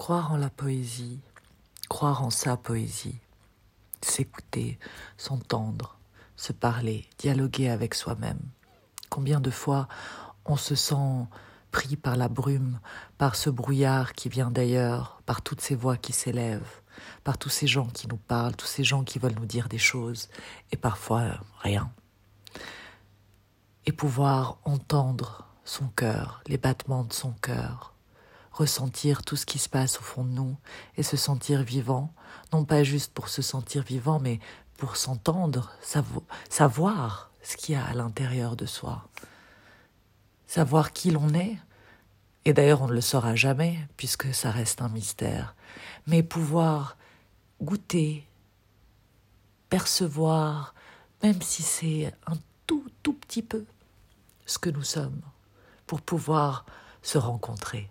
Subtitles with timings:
[0.00, 1.20] croire en la poésie,
[1.90, 3.18] croire en sa poésie,
[4.00, 4.78] s'écouter,
[5.18, 5.98] s'entendre,
[6.36, 8.40] se parler, dialoguer avec soi-même.
[9.10, 9.88] Combien de fois
[10.46, 11.26] on se sent
[11.70, 12.80] pris par la brume,
[13.18, 16.80] par ce brouillard qui vient d'ailleurs, par toutes ces voix qui s'élèvent,
[17.22, 19.76] par tous ces gens qui nous parlent, tous ces gens qui veulent nous dire des
[19.76, 20.30] choses,
[20.72, 21.92] et parfois euh, rien.
[23.84, 27.92] Et pouvoir entendre son cœur, les battements de son cœur,
[28.50, 30.56] ressentir tout ce qui se passe au fond de nous
[30.96, 32.12] et se sentir vivant,
[32.52, 34.40] non pas juste pour se sentir vivant, mais
[34.76, 35.72] pour s'entendre,
[36.48, 39.08] savoir ce qu'il y a à l'intérieur de soi,
[40.46, 41.58] savoir qui l'on est,
[42.44, 45.54] et d'ailleurs on ne le saura jamais puisque ça reste un mystère,
[46.06, 46.96] mais pouvoir
[47.60, 48.26] goûter,
[49.68, 50.74] percevoir,
[51.22, 52.36] même si c'est un
[52.66, 53.64] tout tout petit peu,
[54.46, 55.20] ce que nous sommes,
[55.86, 56.64] pour pouvoir
[57.02, 57.90] se rencontrer.